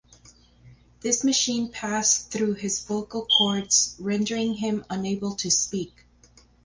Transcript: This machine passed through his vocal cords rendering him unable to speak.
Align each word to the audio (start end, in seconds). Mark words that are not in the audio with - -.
This 1.01 1.23
machine 1.23 1.69
passed 1.71 2.31
through 2.31 2.55
his 2.55 2.79
vocal 2.79 3.27
cords 3.37 3.95
rendering 3.99 4.55
him 4.55 4.83
unable 4.89 5.35
to 5.35 5.51
speak. 5.51 6.05